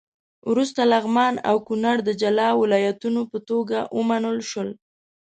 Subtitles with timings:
[0.51, 4.69] وروسته لغمان او کونړ د جلا ولایتونو په توګه ومنل شول.